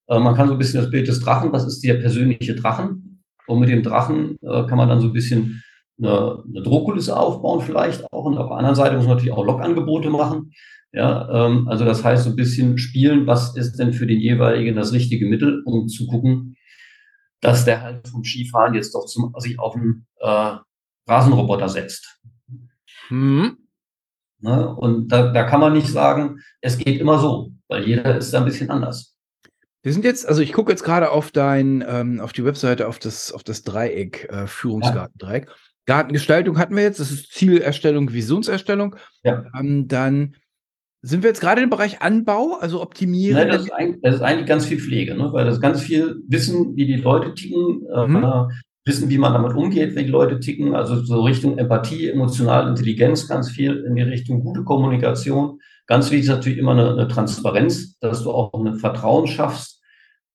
[0.07, 3.23] äh, man kann so ein bisschen das Bild des Drachen, was ist der persönliche Drachen?
[3.47, 5.63] Und mit dem Drachen äh, kann man dann so ein bisschen
[6.01, 8.25] eine, eine Drohkulisse aufbauen vielleicht auch.
[8.25, 10.51] Und auf der anderen Seite muss man natürlich auch Logangebote machen.
[10.93, 14.75] Ja, ähm, also das heißt, so ein bisschen spielen, was ist denn für den jeweiligen
[14.75, 16.57] das richtige Mittel, um zu gucken,
[17.39, 20.57] dass der halt vom Skifahren jetzt doch zum, sich auf einen äh,
[21.07, 22.19] Rasenroboter setzt.
[23.07, 23.57] Hm.
[24.39, 24.75] Ne?
[24.75, 28.39] Und da, da kann man nicht sagen, es geht immer so, weil jeder ist da
[28.39, 29.15] ein bisschen anders.
[29.83, 32.99] Wir sind jetzt, also ich gucke jetzt gerade auf dein, ähm, auf die Webseite, auf
[32.99, 35.47] das, auf das Dreieck, äh, Führungsgartendreieck.
[35.47, 35.55] Ja.
[35.87, 38.95] Gartengestaltung hatten wir jetzt, das ist Zielerstellung, Visionserstellung.
[39.23, 39.45] Ja.
[39.57, 40.35] Ähm, dann
[41.01, 43.37] sind wir jetzt gerade im Bereich Anbau, also optimieren?
[43.37, 45.33] Nein, das, ist eigentlich, das ist eigentlich ganz viel Pflege, ne?
[45.33, 48.23] weil das ganz viel Wissen, wie die Leute ticken, äh, mhm.
[48.23, 48.47] äh,
[48.85, 53.27] wissen, wie man damit umgeht, wenn die Leute ticken, also so Richtung Empathie, emotionale Intelligenz,
[53.27, 55.59] ganz viel in die Richtung gute Kommunikation.
[55.87, 59.81] Ganz wichtig ist natürlich immer eine, eine Transparenz, dass du auch ein Vertrauen schaffst,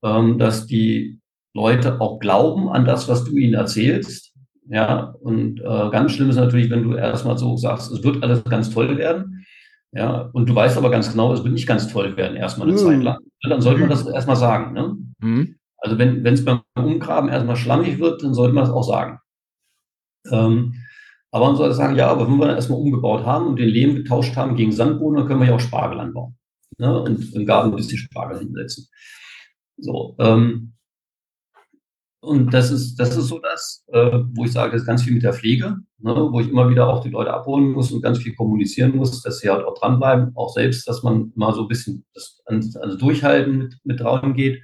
[0.05, 1.21] ähm, dass die
[1.55, 4.33] Leute auch glauben an das, was du ihnen erzählst.
[4.69, 8.43] Ja, und äh, ganz schlimm ist natürlich, wenn du erstmal so sagst, es wird alles
[8.45, 9.45] ganz toll werden.
[9.97, 12.77] Ja, und du weißt aber ganz genau, es wird nicht ganz toll werden, erstmal eine
[12.77, 12.85] mhm.
[12.85, 13.19] Zeit lang.
[13.49, 14.75] Dann sollte man das erstmal sagen.
[14.75, 14.97] Ne?
[15.21, 15.57] Mhm.
[15.79, 19.19] Also wenn es beim Umgraben erstmal schlammig wird, dann sollte man das auch sagen.
[20.31, 20.75] Ähm,
[21.31, 23.95] aber man sollte sagen, ja, aber wenn wir dann erstmal umgebaut haben und den Lehm
[23.95, 26.37] getauscht haben gegen Sandboden, dann können wir ja auch Spargel anbauen.
[26.79, 27.01] Ne?
[27.01, 28.89] Und im Garten ein bisschen Spargel hinsetzen.
[29.79, 30.76] So, ähm,
[32.27, 35.15] und das ist, das ist so das, äh, wo ich sage, das ist ganz viel
[35.15, 38.19] mit der Pflege, ne, wo ich immer wieder auch die Leute abholen muss und ganz
[38.19, 41.69] viel kommunizieren muss, dass sie halt auch dranbleiben, auch selbst, dass man mal so ein
[41.69, 42.41] bisschen das
[42.81, 44.61] also Durchhalten mit, mit dran geht.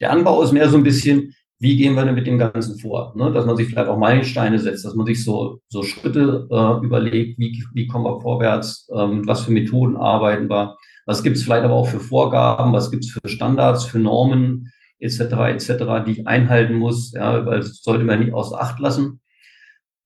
[0.00, 3.14] Der Anbau ist mehr so ein bisschen, wie gehen wir denn mit dem Ganzen vor?
[3.16, 3.32] Ne?
[3.32, 7.38] Dass man sich vielleicht auch Meilensteine setzt, dass man sich so, so Schritte äh, überlegt,
[7.38, 11.64] wie, wie kommen wir vorwärts, ähm, was für Methoden arbeiten wir, was gibt es vielleicht
[11.64, 15.20] aber auch für Vorgaben, was gibt es für Standards, für Normen, etc.
[15.20, 19.20] etc., die ich einhalten muss, ja, weil das sollte man nicht außer Acht lassen.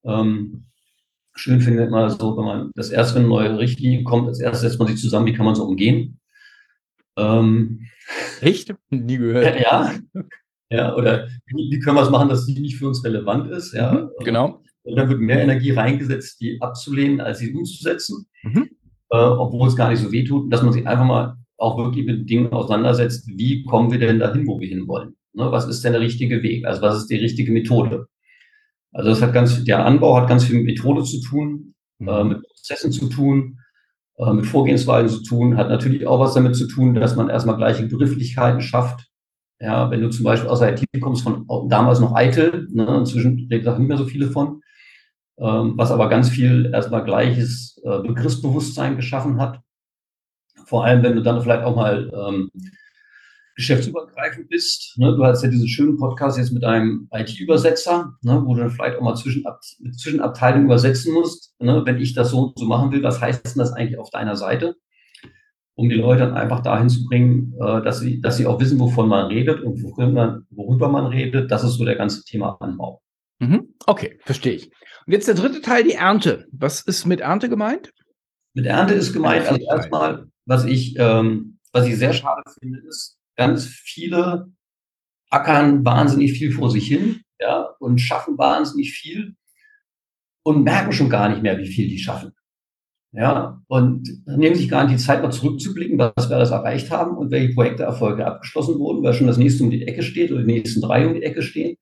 [0.05, 0.67] Ähm,
[1.35, 4.41] schön finde ich immer so, wenn man das erste, wenn eine neue Richtlinie kommt, als
[4.41, 6.21] erstes setzt man sich zusammen, wie kann man so umgehen.
[7.17, 7.87] Ähm,
[8.41, 8.75] Echt?
[8.91, 9.61] Nie gehört.
[9.61, 9.95] Ja,
[10.71, 13.73] ja oder wie, wie können wir es machen, dass die nicht für uns relevant ist,
[13.73, 13.93] ja.
[13.93, 14.63] Mhm, genau.
[14.83, 18.71] Und dann wird mehr Energie reingesetzt, die abzulehnen, als sie umzusetzen, mhm.
[19.11, 22.07] äh, obwohl es gar nicht so weh tut, dass man sich einfach mal auch wirklich
[22.07, 25.17] mit Dingen auseinandersetzt, wie kommen wir denn dahin, wo wir hinwollen?
[25.33, 26.67] Ne, was ist denn der richtige Weg?
[26.67, 28.07] Also was ist die richtige Methode?
[28.93, 32.09] Also das hat ganz, der Anbau hat ganz viel mit Methode zu tun, mhm.
[32.09, 33.59] äh, mit Prozessen zu tun,
[34.19, 37.57] äh, mit Vorgehensweisen zu tun, hat natürlich auch was damit zu tun, dass man erstmal
[37.57, 39.07] gleiche Begrifflichkeiten schafft.
[39.61, 43.47] Ja, wenn du zum Beispiel aus der IT kommst, von damals noch ITIL, ne, inzwischen
[43.51, 44.63] redet da nicht mehr so viele von,
[45.39, 49.61] ähm, was aber ganz viel erstmal gleiches äh, Begriffsbewusstsein geschaffen hat.
[50.71, 52.49] Vor allem, wenn du dann vielleicht auch mal ähm,
[53.57, 54.95] geschäftsübergreifend bist.
[54.99, 55.17] Ne?
[55.17, 58.41] Du hast ja diesen schönen Podcast jetzt mit einem IT-Übersetzer, ne?
[58.47, 59.61] wo du dann vielleicht auch mal zwischen, Ab
[59.99, 61.57] zwischen Abteilungen übersetzen musst.
[61.59, 61.83] Ne?
[61.85, 64.37] Wenn ich das so und so machen will, was heißt denn das eigentlich auf deiner
[64.37, 64.77] Seite?
[65.75, 68.79] Um die Leute dann einfach dahin zu bringen, äh, dass, sie, dass sie auch wissen,
[68.79, 71.51] wovon man redet und worüber, worüber man redet.
[71.51, 73.03] Das ist so der ganze Thema Anbau.
[73.41, 73.75] Mhm.
[73.87, 74.71] Okay, verstehe ich.
[75.05, 76.47] Und jetzt der dritte Teil, die Ernte.
[76.53, 77.91] Was ist mit Ernte gemeint?
[78.55, 83.19] Mit Ernte ist gemeint, also erstmal was ich, ähm, was ich sehr schade finde, ist,
[83.37, 84.51] ganz viele
[85.31, 89.37] ackern wahnsinnig viel vor sich hin, ja, und schaffen wahnsinnig viel
[90.43, 92.33] und merken schon gar nicht mehr, wie viel die schaffen.
[93.13, 97.17] Ja, und nehmen sich gar nicht die Zeit, mal zurückzublicken, was wir alles erreicht haben
[97.17, 100.43] und welche Projekte Erfolge abgeschlossen wurden, weil schon das nächste um die Ecke steht oder
[100.43, 101.77] die nächsten drei um die Ecke stehen.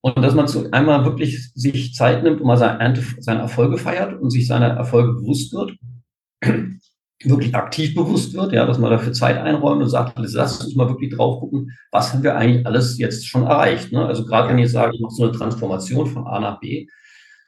[0.00, 4.30] Und dass man zu einmal wirklich sich Zeit nimmt und mal seine, Erfolge feiert und
[4.30, 5.76] sich seiner Erfolge bewusst wird
[7.22, 10.88] wirklich aktiv bewusst wird, ja, dass man dafür Zeit einräumt und sagt, lass uns mal
[10.88, 13.92] wirklich drauf gucken, was haben wir eigentlich alles jetzt schon erreicht.
[13.92, 14.04] Ne?
[14.06, 16.86] Also gerade wenn ich sage, ich mache so eine Transformation von A nach B,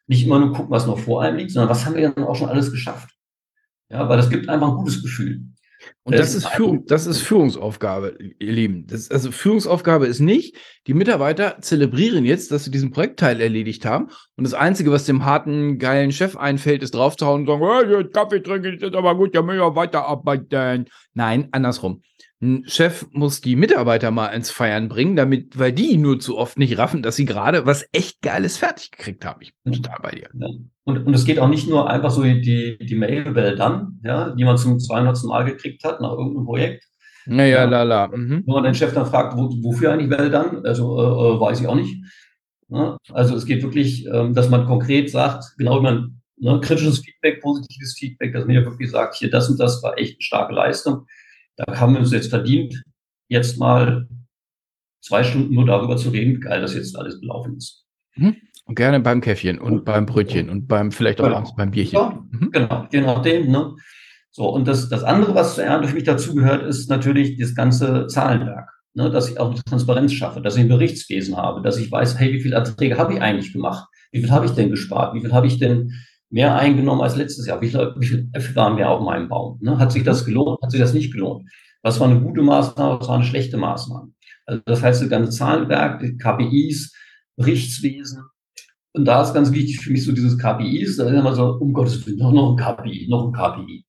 [0.06, 2.36] nicht immer nur gucken, was noch vor einem liegt, sondern was haben wir dann auch
[2.36, 3.10] schon alles geschafft.
[3.88, 5.42] Ja, weil das gibt einfach ein gutes Gefühl.
[6.04, 8.86] Und das, ist, Führung, das ist Führungsaufgabe, ihr Lieben.
[8.88, 10.56] Das, also Führungsaufgabe ist nicht,
[10.88, 14.08] die Mitarbeiter zelebrieren jetzt, dass sie diesen Projektteil erledigt haben.
[14.36, 18.42] Und das Einzige, was dem harten, geilen Chef einfällt, ist draufzuhauen und sagen, oh, Kaffee
[18.42, 20.86] trinken ist aber gut, ja, müssen wir weiterarbeiten.
[21.14, 22.02] Nein, andersrum.
[22.40, 26.58] Ein Chef muss die Mitarbeiter mal ins Feiern bringen, damit, weil die nur zu oft
[26.58, 29.40] nicht raffen, dass sie gerade was echt Geiles fertig gekriegt haben.
[29.42, 30.30] Ich bin total bei dir.
[30.84, 34.44] Und, und es geht auch nicht nur einfach so die, die Mail-Welt an, ja, die
[34.44, 35.22] man zum 200.
[35.24, 36.84] Mal gekriegt hat nach irgendeinem Projekt.
[37.24, 38.08] Naja, ja, lala.
[38.08, 38.42] Mhm.
[38.44, 41.60] Wenn man den Chef dann fragt, wo, wofür eigentlich Welt dann, also äh, äh, weiß
[41.60, 41.94] ich auch nicht.
[42.68, 46.98] Ja, also es geht wirklich, ähm, dass man konkret sagt, genau wie man ne, kritisches
[46.98, 50.22] Feedback, positives Feedback, dass man ja wirklich sagt, hier das und das war echt eine
[50.22, 51.06] starke Leistung
[51.56, 52.82] da haben wir uns jetzt verdient,
[53.28, 54.08] jetzt mal
[55.00, 57.84] zwei Stunden nur darüber zu reden, wie geil das jetzt alles gelaufen ist.
[58.16, 58.36] Mhm.
[58.64, 61.54] Und gerne beim Käffchen und beim Brötchen und beim vielleicht auch genau.
[61.56, 61.98] beim Bierchen.
[61.98, 62.50] Ja, mhm.
[62.52, 63.50] Genau, je nachdem.
[63.50, 63.74] Ne?
[64.30, 68.70] So, und das, das andere, was Ernte für mich dazugehört, ist natürlich das ganze Zahlenwerk.
[68.94, 69.10] Ne?
[69.10, 72.32] Dass ich auch eine Transparenz schaffe, dass ich ein Berichtswesen habe, dass ich weiß, hey,
[72.32, 73.88] wie viele Erträge habe ich eigentlich gemacht?
[74.12, 75.14] Wie viel habe ich denn gespart?
[75.14, 75.92] Wie viel habe ich denn
[76.32, 77.60] mehr eingenommen als letztes Jahr.
[77.60, 79.58] Wie viel, wie viel Äpfel waren wir auf meinem Baum?
[79.60, 79.78] Ne?
[79.78, 80.60] Hat sich das gelohnt?
[80.62, 81.48] Hat sich das nicht gelohnt?
[81.82, 83.00] Was war eine gute Maßnahme?
[83.00, 84.12] Was war eine schlechte Maßnahme?
[84.46, 86.94] Also das heißt, das ganze Zahlenwerk, die KPIs,
[87.36, 88.22] Berichtswesen.
[88.94, 90.96] Und da ist ganz wichtig für mich so dieses KPIs.
[90.96, 93.84] Da ist immer so, um Gottes Willen, noch, noch ein KPI, noch ein KPI.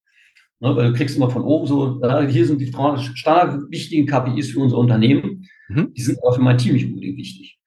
[0.61, 4.59] Ne, weil du kriegst immer von oben so, hier sind die standard wichtigen KPIs für
[4.61, 5.45] unser Unternehmen.
[5.67, 5.93] Mhm.
[5.93, 7.59] Die sind aber für mein Team nicht unbedingt wichtig.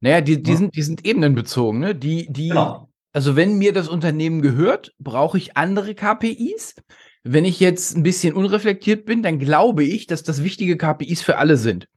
[0.00, 0.56] Naja, die, die, ja.
[0.58, 1.80] sind, die sind ebenenbezogen.
[1.80, 1.94] Ne?
[1.94, 2.90] Die, die, genau.
[3.14, 6.74] Also wenn mir das Unternehmen gehört, brauche ich andere KPIs.
[7.22, 11.38] Wenn ich jetzt ein bisschen unreflektiert bin, dann glaube ich, dass das wichtige KPIs für
[11.38, 11.88] alle sind.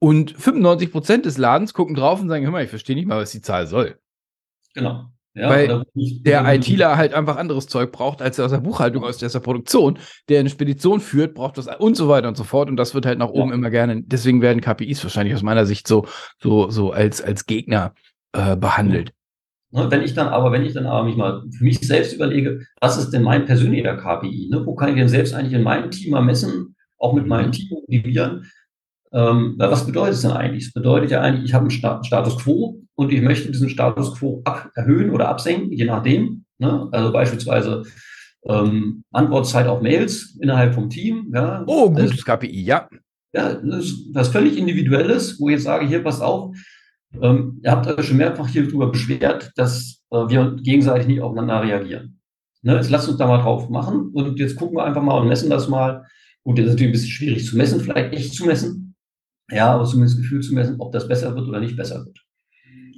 [0.00, 3.20] Und 95 Prozent des Ladens gucken drauf und sagen, hör mal, ich verstehe nicht mal,
[3.20, 3.98] was die Zahl soll.
[4.74, 5.04] Genau.
[5.34, 9.18] Ja, Weil der ITler halt einfach anderes Zeug braucht, als er aus der Buchhaltung, aus
[9.18, 9.96] der Produktion,
[10.28, 12.68] der eine Spedition führt, braucht das und so weiter und so fort.
[12.68, 13.54] Und das wird halt nach oben ja.
[13.54, 16.06] immer gerne, deswegen werden KPIs wahrscheinlich aus meiner Sicht so,
[16.42, 17.94] so, so als, als Gegner
[18.32, 19.12] äh, behandelt.
[19.70, 22.66] Ne, wenn ich dann aber, wenn ich dann aber mich mal für mich selbst überlege,
[22.80, 24.48] was ist denn mein persönlicher KPI?
[24.50, 24.66] Ne?
[24.66, 27.68] Wo kann ich denn selbst eigentlich in meinem Team mal messen, auch mit meinem Team
[27.70, 28.50] motivieren?
[29.12, 30.66] Ähm, was bedeutet es denn eigentlich?
[30.66, 34.42] Es bedeutet ja eigentlich, ich habe einen Status quo und ich möchte diesen Status quo
[34.74, 36.44] erhöhen oder absenken, je nachdem.
[36.58, 36.88] Ne?
[36.92, 37.82] Also beispielsweise
[38.44, 41.30] ähm, Antwortzeit auf Mails innerhalb vom Team.
[41.34, 41.64] Ja?
[41.66, 42.88] Oh, gutes also, KPI, ja.
[43.32, 46.54] Ja, das ist was völlig Individuelles, wo ich jetzt sage, hier, passt auf,
[47.20, 51.62] ähm, ihr habt euch schon mehrfach hier drüber beschwert, dass äh, wir gegenseitig nicht aufeinander
[51.62, 52.20] reagieren.
[52.62, 55.28] Ne, jetzt lasst uns da mal drauf machen und jetzt gucken wir einfach mal und
[55.28, 56.04] messen das mal.
[56.42, 58.89] Gut, das ist natürlich ein bisschen schwierig zu messen, vielleicht echt zu messen.
[59.50, 62.18] Ja, aber zumindest Gefühl zu messen, ob das besser wird oder nicht besser wird.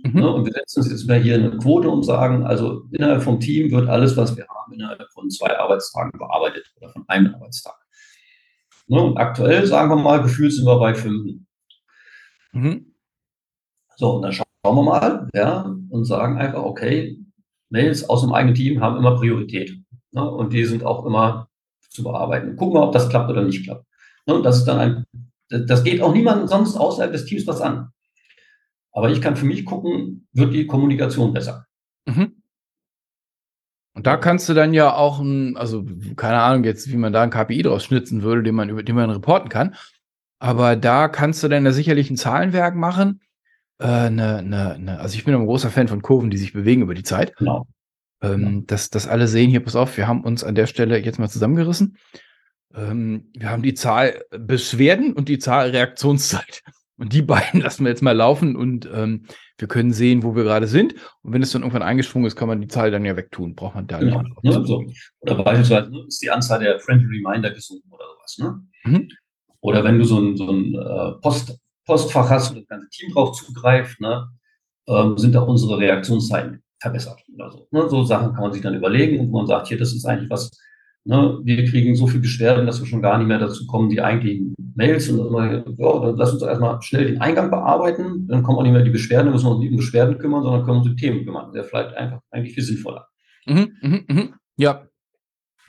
[0.04, 0.20] Mhm.
[0.20, 3.38] Ne, und wir setzen uns jetzt mal hier eine Quote und sagen, also innerhalb vom
[3.38, 7.74] Team wird alles, was wir haben, innerhalb von zwei Arbeitstagen bearbeitet oder von einem Arbeitstag.
[8.88, 11.40] Ne, und aktuell, sagen wir mal, gefühlt sind wir bei fünf.
[12.52, 12.94] Mhm.
[13.96, 17.18] So, und dann schauen wir mal, ja, und sagen einfach, okay,
[17.70, 19.72] Mails aus dem eigenen Team haben immer Priorität.
[20.10, 21.48] Ne, und die sind auch immer
[21.90, 22.56] zu bearbeiten.
[22.56, 23.86] Gucken wir, ob das klappt oder nicht klappt.
[24.26, 25.04] Ne, und das ist dann ein,
[25.60, 27.90] das geht auch niemand sonst außerhalb des Teams was an.
[28.92, 31.66] Aber ich kann für mich gucken, wird die Kommunikation besser.
[32.06, 32.42] Mhm.
[33.94, 35.84] Und da kannst du dann ja auch, ein, also
[36.16, 38.96] keine Ahnung jetzt, wie man da ein KPI draus schnitzen würde, den man über den
[38.96, 39.74] man reporten kann.
[40.38, 43.20] Aber da kannst du dann ja sicherlich ein Zahlenwerk machen,
[43.80, 46.82] äh, ne, ne, ne, also ich bin ein großer Fan von Kurven, die sich bewegen
[46.82, 47.36] über die Zeit.
[47.36, 47.66] Genau.
[48.22, 48.62] Ähm, genau.
[48.66, 51.28] Dass, dass alle sehen, hier, pass auf, wir haben uns an der Stelle jetzt mal
[51.28, 51.96] zusammengerissen.
[52.74, 56.62] Ähm, wir haben die Zahl Beschwerden und die Zahl Reaktionszeit.
[56.98, 59.24] Und die beiden lassen wir jetzt mal laufen und ähm,
[59.58, 60.94] wir können sehen, wo wir gerade sind.
[61.22, 63.56] Und wenn es dann irgendwann eingesprungen ist, kann man die Zahl dann ja wegtun.
[63.56, 64.22] Braucht man da genau.
[64.22, 64.44] nicht.
[64.44, 64.84] Ne, so.
[65.20, 68.38] Oder beispielsweise ne, ist die Anzahl der Friendly Reminder gesunken oder sowas.
[68.38, 68.62] Ne?
[68.84, 69.08] Mhm.
[69.60, 73.12] Oder wenn du so ein, so ein äh, Post, Postfach hast und das ganze Team
[73.12, 74.28] drauf zugreift, ne,
[74.86, 77.66] ähm, sind auch unsere Reaktionszeiten verbessert oder so.
[77.70, 77.88] Ne?
[77.88, 80.50] So Sachen kann man sich dann überlegen und man sagt, hier, das ist eigentlich was,
[81.04, 84.00] ne, wir kriegen so viel Beschwerden, dass wir schon gar nicht mehr dazu kommen, die
[84.00, 88.58] eigentlichen Mails und immer, ja, dann lass uns erstmal schnell den Eingang bearbeiten, dann kommen
[88.58, 90.78] auch nicht mehr die Beschwerden, dann müssen wir uns nicht um Beschwerden kümmern, sondern können
[90.78, 91.52] uns um Themen kümmern.
[91.52, 93.08] Der vielleicht einfach eigentlich viel sinnvoller.
[93.46, 94.28] Mhm, mh, mh.
[94.56, 94.86] Ja.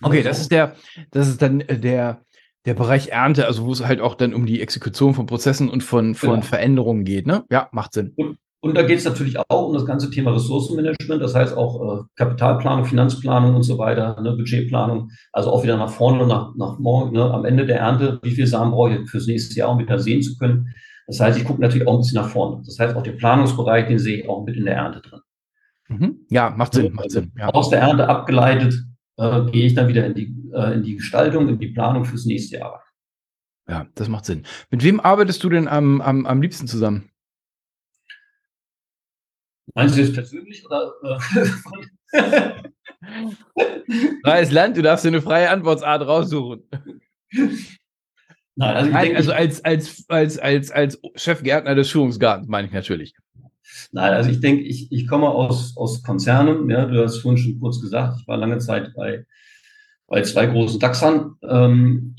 [0.01, 0.75] Okay, das ist der,
[1.11, 2.21] das ist dann äh, der,
[2.65, 5.81] der Bereich Ernte, also wo es halt auch dann um die Exekution von Prozessen und
[5.81, 6.41] von, von genau.
[6.41, 7.43] Veränderungen geht, ne?
[7.49, 8.13] Ja, macht Sinn.
[8.15, 11.99] Und, und da geht es natürlich auch um das ganze Thema Ressourcenmanagement, das heißt auch
[11.99, 16.80] äh, Kapitalplanung, Finanzplanung und so weiter, ne, Budgetplanung, also auch wieder nach vorne, nach, nach
[16.80, 19.80] morgen, ne, am Ende der Ernte, wie viel Samen brauche ich fürs nächste Jahr, um
[19.80, 20.73] wieder sehen zu können.
[21.08, 22.63] Das heißt, ich gucke natürlich auch ein bisschen nach vorne.
[22.65, 25.19] Das heißt, auch den Planungsbereich, den sehe ich auch mit in der Ernte drin.
[25.89, 26.19] Mhm.
[26.30, 27.34] Ja, macht Sinn, macht Sinn.
[27.38, 27.49] Ja.
[27.49, 28.76] Aus der Ernte abgeleitet
[29.17, 32.23] äh, gehe ich dann wieder in die, äh, in die Gestaltung, in die Planung fürs
[32.23, 32.82] nächste Jahr.
[33.67, 34.43] Ja, das macht Sinn.
[34.71, 37.10] Mit wem arbeitest du denn am, am, am liebsten zusammen?
[39.73, 40.93] Meinst du jetzt persönlich oder?
[44.23, 46.63] Freies Land, du darfst dir eine freie Antwortart raussuchen.
[48.56, 52.73] Nein, also, Nein, denke, also als, als, als, als, als Chefgärtner des Schulungsgartens meine ich
[52.73, 53.15] natürlich.
[53.91, 56.69] Nein, also ich denke, ich, ich komme aus, aus Konzernen.
[56.69, 59.26] Ja, du hast vorhin schon kurz gesagt, ich war lange Zeit bei,
[60.08, 61.36] bei zwei großen DAXern.
[61.41, 62.15] Ähm,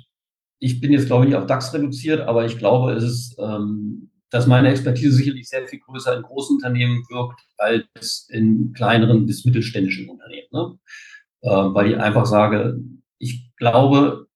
[0.58, 4.10] ich bin jetzt, glaube ich, nicht auf DAX reduziert, aber ich glaube, es ist, ähm,
[4.34, 9.44] dass meine Expertise sicherlich sehr viel größer in großen Unternehmen wirkt als in kleineren bis
[9.44, 10.48] mittelständischen Unternehmen.
[10.50, 10.76] Ne?
[11.42, 12.80] Äh, weil ich einfach sage,
[13.18, 14.26] ich glaube,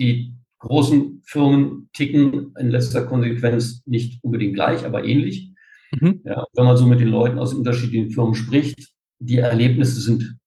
[0.00, 5.52] die großen Firmen ticken in letzter Konsequenz nicht unbedingt gleich, aber ähnlich.
[5.92, 6.22] Mhm.
[6.24, 8.90] Ja, wenn man so mit den Leuten aus unterschiedlichen Firmen spricht,
[9.20, 10.38] die Erlebnisse sind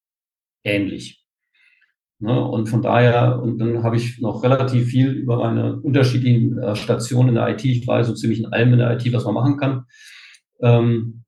[0.65, 1.22] ähnlich.
[2.23, 2.41] Ne?
[2.41, 7.29] Und von daher, und dann habe ich noch relativ viel über meine unterschiedlichen äh, Stationen
[7.29, 7.65] in der IT.
[7.65, 9.83] Ich weiß so ziemlich in allem in der IT, was man machen kann.
[10.61, 11.25] Ähm,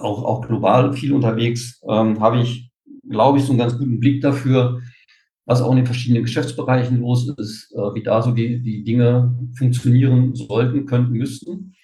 [0.00, 2.70] auch, auch global viel unterwegs, ähm, habe ich
[3.10, 4.80] glaube ich, so einen ganz guten Blick dafür,
[5.44, 9.38] was auch in den verschiedenen Geschäftsbereichen los ist, äh, wie da so die, die Dinge
[9.58, 11.74] funktionieren sollten, könnten, müssten.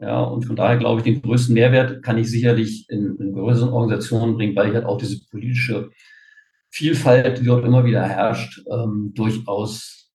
[0.00, 3.68] Ja, und von daher glaube ich, den größten Mehrwert kann ich sicherlich in, in größeren
[3.68, 5.90] Organisationen bringen, weil ich halt auch diese politische
[6.72, 10.10] Vielfalt, die dort immer wieder herrscht, ähm, durchaus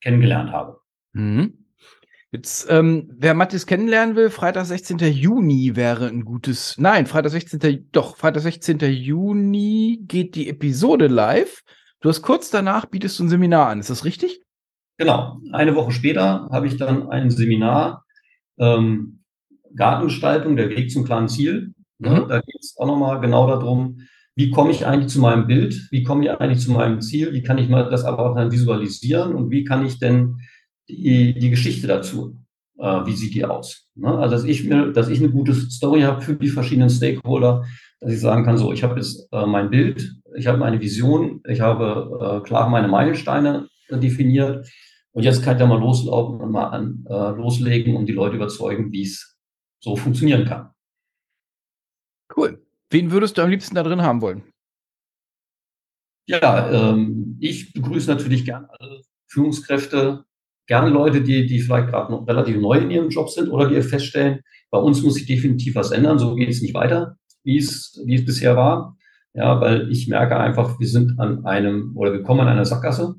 [0.00, 0.80] kennengelernt habe.
[1.12, 1.66] Mhm.
[2.30, 4.98] Jetzt, ähm, wer Mathis kennenlernen will, Freitag 16.
[4.98, 6.76] Juni wäre ein gutes.
[6.78, 7.88] Nein, Freitag 16.
[7.92, 8.78] Doch, Freitag 16.
[8.78, 11.62] Juni geht die Episode live.
[12.00, 14.40] Du hast kurz danach bietest du ein Seminar an, ist das richtig?
[14.96, 15.38] Genau.
[15.52, 18.06] Eine Woche später habe ich dann ein Seminar
[18.58, 19.22] ähm,
[19.76, 21.74] Gartengestaltung, der Weg zum klaren Ziel.
[21.98, 22.28] Mhm.
[22.28, 23.98] Da geht es auch nochmal genau darum,
[24.34, 27.42] wie komme ich eigentlich zu meinem Bild, wie komme ich eigentlich zu meinem Ziel, wie
[27.42, 30.38] kann ich mal das aber auch dann visualisieren und wie kann ich denn
[30.88, 32.38] die, die Geschichte dazu,
[32.78, 33.88] äh, wie sieht die aus?
[33.94, 34.08] Ne?
[34.08, 37.64] Also dass ich mir, dass ich eine gute Story habe für die verschiedenen Stakeholder,
[38.00, 41.42] dass ich sagen kann, so, ich habe jetzt äh, mein Bild, ich habe meine Vision,
[41.46, 44.66] ich habe äh, klar meine Meilensteine äh, definiert
[45.12, 48.36] und jetzt kann ich da mal loslaufen und mal an, äh, loslegen und die Leute
[48.36, 49.36] überzeugen, wie es
[49.78, 50.70] so funktionieren kann.
[52.34, 52.62] Cool.
[52.92, 54.42] Wen würdest du am liebsten da drin haben wollen?
[56.26, 60.24] Ja, ähm, ich begrüße natürlich gerne alle Führungskräfte,
[60.66, 63.82] gerne Leute, die, die vielleicht gerade noch relativ neu in ihrem Job sind oder die
[63.82, 68.00] feststellen, bei uns muss sich definitiv was ändern, so geht es nicht weiter wie es,
[68.04, 68.96] wie es bisher war.
[69.34, 73.14] Ja, weil ich merke einfach, wir sind an einem oder wir kommen an einer Sackgasse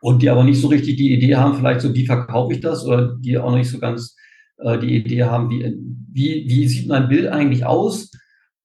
[0.00, 2.84] und die aber nicht so richtig die Idee haben, vielleicht so, wie verkaufe ich das
[2.84, 4.16] oder die auch noch nicht so ganz
[4.58, 5.74] äh, die Idee haben, wie,
[6.12, 8.10] wie, wie sieht mein Bild eigentlich aus?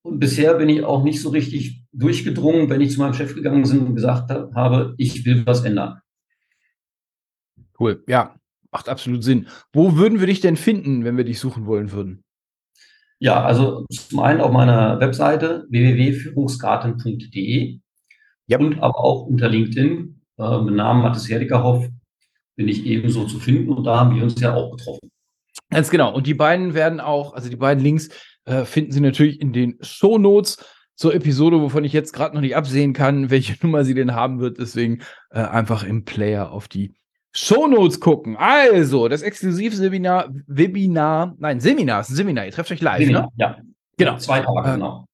[0.04, 3.64] Und bisher bin ich auch nicht so richtig durchgedrungen, wenn ich zu meinem Chef gegangen
[3.64, 6.02] bin und gesagt habe, ich will was ändern.
[7.80, 8.36] Cool, ja,
[8.72, 9.48] macht absolut Sinn.
[9.72, 12.24] Wo würden wir dich denn finden, wenn wir dich suchen wollen würden?
[13.20, 17.80] Ja, also zum einen auf meiner Webseite www.führungsgarten.de
[18.50, 18.60] yep.
[18.60, 21.88] und aber auch unter LinkedIn äh, mit Namen Mathis Herdickerhoff
[22.56, 25.10] bin ich ebenso zu finden und da haben wir uns ja auch getroffen.
[25.70, 26.14] Ganz genau.
[26.14, 28.10] Und die beiden werden auch, also die beiden Links
[28.46, 30.58] äh, finden Sie natürlich in den Show Notes
[30.96, 34.40] zur Episode, wovon ich jetzt gerade noch nicht absehen kann, welche Nummer sie denn haben
[34.40, 34.60] wird.
[34.60, 35.02] Deswegen
[35.32, 36.94] äh, einfach im Player auf die
[37.36, 38.38] Shownotes gucken.
[38.38, 43.30] Also, das Exklusivseminar, Webinar, nein, Seminar, ist ein Seminar, ihr trefft euch live, Seminar, ne?
[43.38, 43.58] Ja.
[43.98, 44.18] Genau.
[44.18, 45.08] Zwei Tage, äh, genau.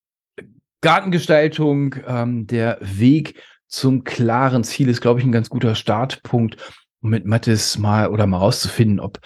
[0.81, 6.57] Gartengestaltung, ähm, der Weg zum klaren Ziel ist, glaube ich, ein ganz guter Startpunkt,
[7.01, 9.19] um mit Mathis mal oder mal rauszufinden, ob,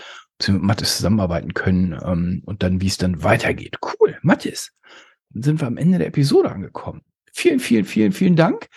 [0.51, 3.77] mit Mathis zusammenarbeiten können ähm, und dann, wie es dann weitergeht.
[3.81, 4.71] Cool, Mathis.
[5.29, 7.01] Dann sind wir am Ende der Episode angekommen.
[7.31, 8.69] Vielen, vielen, vielen, vielen Dank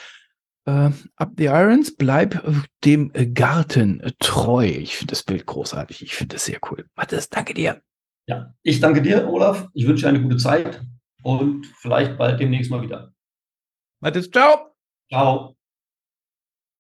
[0.67, 2.53] äh, Up the Irons, bleib äh,
[2.85, 4.67] dem Garten äh, treu.
[4.67, 6.03] Ich finde das Bild großartig.
[6.03, 6.87] Ich finde das sehr cool.
[6.97, 7.81] Matthias, danke dir.
[8.27, 9.69] Ja, ich danke dir, Olaf.
[9.73, 10.83] Ich wünsche dir eine gute Zeit
[11.23, 13.13] und vielleicht bald demnächst mal wieder.
[14.01, 14.75] Matthias, ciao.
[15.09, 15.56] Ciao.